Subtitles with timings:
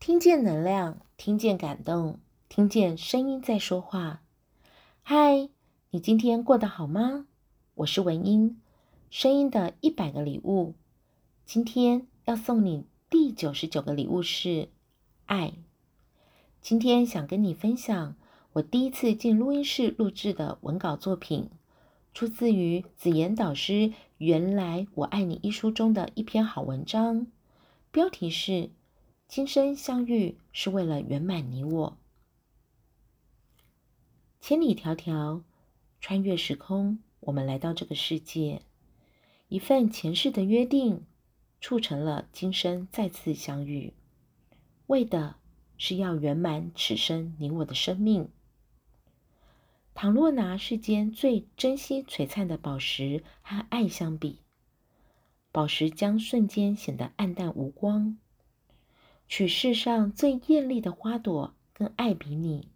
[0.00, 4.22] 听见能量，听见感动，听见声音在说话。
[5.02, 5.50] 嗨，
[5.90, 7.26] 你今天过得好吗？
[7.74, 8.62] 我是文英，
[9.10, 10.72] 声音的一百个礼物。
[11.44, 14.70] 今天要送你第九十九个礼物是
[15.26, 15.52] 爱。
[16.62, 18.16] 今天想跟你分享
[18.54, 21.50] 我第一次进录音室录制的文稿作品，
[22.14, 23.72] 出自于紫妍导师
[24.16, 27.26] 《原来我爱你》一书中的一篇好文章，
[27.90, 28.70] 标题是。
[29.30, 31.96] 今生相遇是为了圆满你我，
[34.40, 35.42] 千里迢迢
[36.00, 38.62] 穿越时空，我们来到这个世界，
[39.46, 41.06] 一份前世的约定，
[41.60, 43.94] 促成了今生再次相遇，
[44.88, 45.36] 为的
[45.78, 48.28] 是要圆满此生你我的生命。
[49.94, 54.40] 倘若拿世间最珍惜璀璨的宝石和爱相比，
[55.52, 58.18] 宝石将瞬间显得黯淡无光。
[59.30, 62.66] 取世上最艳丽的花朵跟爱比拟，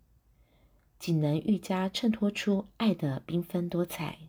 [1.01, 4.29] 仅能愈加衬托出爱的缤纷多彩；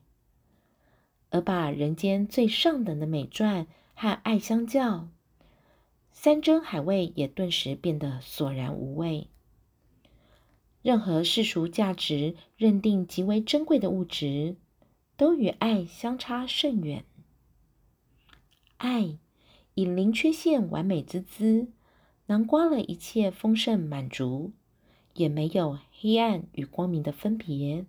[1.29, 5.07] 而把人间最上等的美馔和爱相较，
[6.11, 9.27] 山珍海味也顿时变得索然无味。
[10.81, 14.55] 任何世俗价值认定极为珍贵的物质，
[15.15, 17.05] 都与爱相差甚远。
[18.77, 19.19] 爱
[19.75, 21.67] 以零缺陷完美之姿。
[22.27, 24.51] 囊括了一切丰盛满足，
[25.13, 27.85] 也没有黑暗与光明的分别，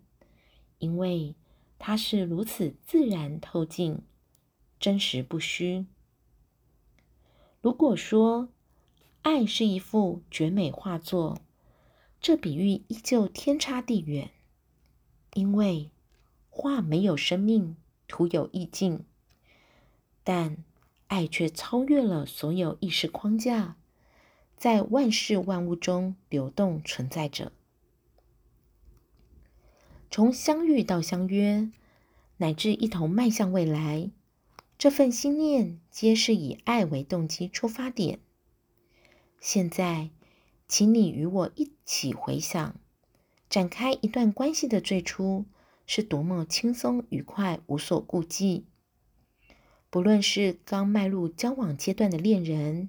[0.78, 1.34] 因为
[1.78, 4.02] 它是如此自然透净、
[4.78, 5.86] 真实不虚。
[7.62, 8.48] 如果说
[9.22, 11.38] 爱是一幅绝美画作，
[12.20, 14.30] 这比喻依旧天差地远，
[15.34, 15.90] 因为
[16.50, 17.76] 画没有生命，
[18.06, 19.04] 徒有意境，
[20.22, 20.62] 但
[21.06, 23.76] 爱却超越了所有意识框架。
[24.56, 27.52] 在万事万物中流动存在着，
[30.10, 31.70] 从相遇到相约，
[32.38, 34.10] 乃至一同迈向未来，
[34.78, 38.18] 这份心念皆是以爱为动机出发点。
[39.40, 40.10] 现在，
[40.66, 42.80] 请你与我一起回想，
[43.50, 45.44] 展开一段关系的最初
[45.86, 48.66] 是多么轻松愉快、无所顾忌。
[49.90, 52.88] 不论是刚迈入交往阶段的恋人，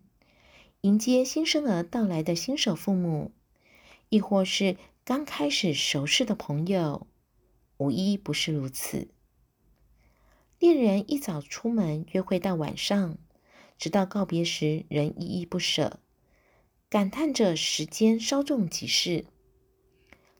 [0.87, 3.33] 迎接新生儿到来的新手父母，
[4.07, 7.07] 亦或是刚开始熟识的朋友，
[7.75, 9.09] 无一不是如此。
[10.59, 13.17] 恋人一早出门约会到晚上，
[13.77, 15.99] 直到告别时仍依依不舍，
[16.89, 19.25] 感叹着时间稍纵即逝。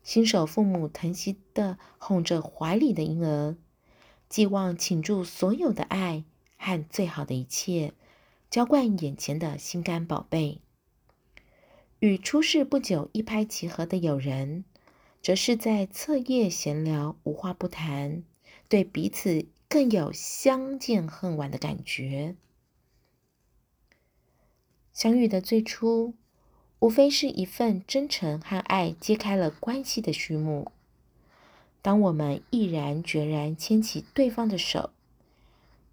[0.01, 3.57] 新手父母疼惜的哄着怀里的婴儿，
[4.29, 6.23] 寄望倾注所有的爱
[6.55, 7.93] 和最好的一切。
[8.49, 10.61] 浇灌眼前的心肝宝贝，
[11.99, 14.63] 与初识不久一拍即合的友人，
[15.21, 18.23] 则是在彻夜闲聊，无话不谈，
[18.69, 22.35] 对彼此更有相见恨晚的感觉。
[24.93, 26.15] 相遇的最初，
[26.79, 30.71] 无非是一份真诚和爱揭开了关系的序幕。
[31.81, 34.91] 当我们毅然决然牵起对方的手。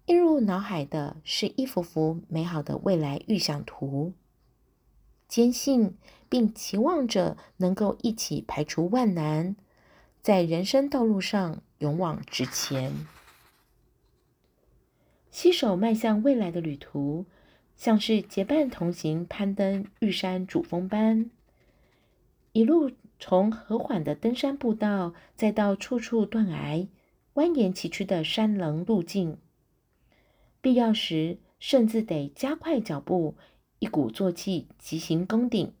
[0.05, 4.13] 映入脑海的是一幅幅美好的未来预想图，
[5.27, 5.97] 坚信
[6.29, 9.55] 并期望着能够一起排除万难，
[10.21, 12.93] 在人生道路上勇往直前，
[15.31, 17.25] 携手迈向未来的旅途，
[17.75, 21.31] 像是结伴同行攀登玉山主峰般，
[22.51, 26.87] 一路从和缓的登山步道，再到处处断崖、
[27.33, 29.39] 蜿蜒崎岖的山棱路径。
[30.65, 33.35] 必要时，甚至得加快脚步，
[33.77, 35.71] 一鼓作气急行攻顶。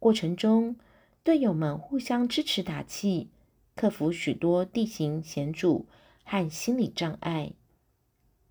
[0.00, 0.74] 过程中，
[1.22, 3.30] 队友们互相支持打气，
[3.76, 5.86] 克服许多地形险阻
[6.24, 7.52] 和心理障碍，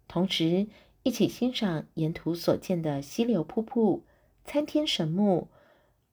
[0.08, 0.68] 同时
[1.04, 4.06] 一起欣赏沿途所见的溪流瀑布、
[4.46, 5.50] 参天神木、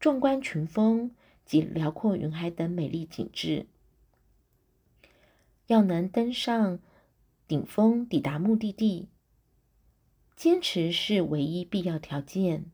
[0.00, 1.12] 壮观群峰
[1.46, 3.66] 及辽阔云海等美丽景致。
[5.68, 6.80] 要能登上
[7.46, 9.10] 顶峰，抵达目的地。
[10.42, 12.64] 坚持是唯一必要条件，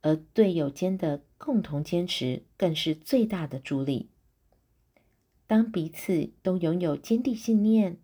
[0.00, 4.08] 而队友间的共同坚持更是最大的助力。
[5.46, 7.98] 当彼此都拥有坚定信念，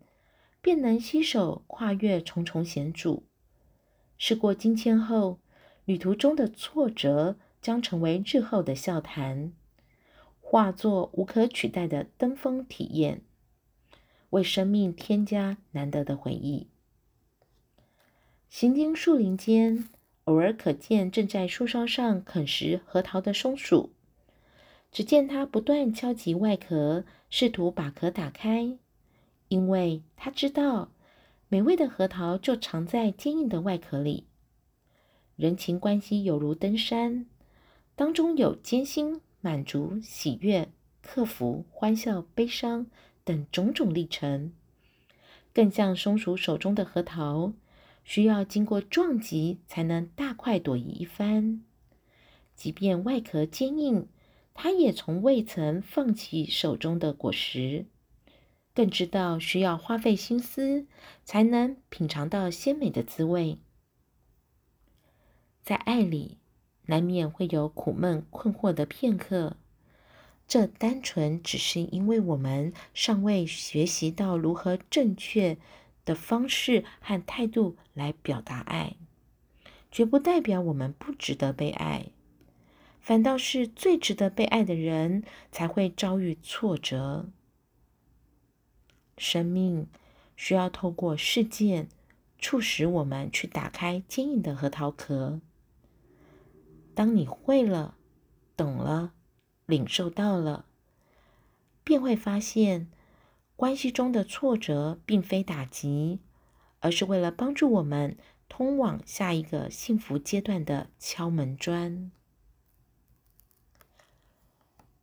[0.62, 3.24] 便能携手跨越重重险阻。
[4.18, 5.40] 事过境迁后，
[5.84, 9.52] 旅途中的挫折将成为日后的笑谈，
[10.40, 13.22] 化作无可取代的登峰体验，
[14.30, 16.68] 为生命添加难得的回忆。
[18.48, 19.88] 行经树林间，
[20.24, 23.90] 偶尔可见正在树梢上啃食核桃的松鼠。
[24.90, 28.78] 只见它不断敲击外壳，试图把壳打开，
[29.48, 30.90] 因为它知道
[31.48, 34.26] 美味的核桃就藏在坚硬的外壳里。
[35.34, 37.26] 人情关系犹如登山，
[37.94, 40.70] 当中有艰辛、满足、喜悦、
[41.02, 42.86] 克服、欢笑、悲伤
[43.22, 44.52] 等种种历程。
[45.52, 47.52] 更像松鼠手中的核桃，
[48.06, 51.60] 需要经过撞击才能大快朵颐一番。
[52.54, 54.06] 即便外壳坚硬，
[54.54, 57.84] 它也从未曾放弃手中的果实，
[58.72, 60.86] 更知道需要花费心思
[61.24, 63.58] 才能品尝到鲜美的滋味。
[65.64, 66.38] 在爱里，
[66.86, 69.56] 难免会有苦闷困惑的片刻。
[70.46, 75.58] 这单纯只是因为我们尚未学习到如何正确
[76.06, 78.96] 的方式和态度来表达爱，
[79.90, 82.06] 绝不代表我们不值得被爱。
[82.98, 85.22] 反倒是最值得被爱的人
[85.52, 87.28] 才会遭遇挫折。
[89.18, 89.86] 生命
[90.34, 91.88] 需要透过事件，
[92.38, 95.40] 促使我们去打开坚硬的核桃壳。
[96.94, 97.96] 当你会了，
[98.56, 99.12] 懂了。
[99.66, 100.66] 领受到了，
[101.82, 102.88] 便会发现，
[103.56, 106.20] 关系中的挫折并非打击，
[106.80, 108.18] 而是为了帮助我们
[108.50, 112.12] 通往下一个幸福阶段的敲门砖。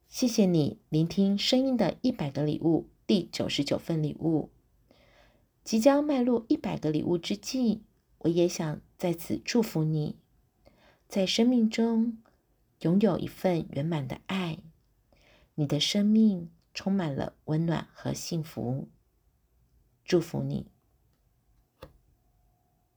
[0.07, 4.51] 谢谢你聆听声音的一百个礼物，第九十九份礼物。
[5.63, 7.79] 即将迈入一百个礼物之际，
[8.19, 10.17] 我也想在此祝福你，
[11.07, 12.19] 在生命中，
[12.81, 14.59] 拥有一份圆满的爱，
[15.55, 18.89] 你的生命充满了温暖和幸福。
[20.03, 20.72] 祝福你。